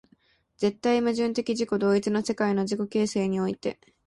[0.57, 3.79] 絶対矛盾的自己同一の世界の自己形成において、